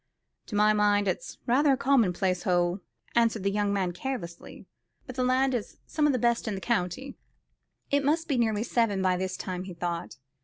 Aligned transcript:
"To 0.47 0.55
my 0.55 0.73
mind 0.73 1.07
it's 1.07 1.37
rather 1.45 1.73
a 1.73 1.77
commonplace 1.77 2.41
hole," 2.41 2.79
answered 3.13 3.43
the 3.43 3.51
young 3.51 3.71
man 3.71 3.91
carelessly, 3.91 4.65
"but 5.05 5.13
the 5.15 5.23
land 5.23 5.53
is 5.53 5.77
some 5.85 6.07
of 6.07 6.11
the 6.11 6.17
best 6.17 6.47
in 6.47 6.55
the 6.55 6.59
county." 6.59 7.13
It 7.91 8.03
must 8.03 8.27
be 8.27 8.39
nearly 8.39 8.63
seven 8.63 9.03
by 9.03 9.15
this 9.15 9.37
time, 9.37 9.65
he 9.65 9.75
thought. 9.75 10.17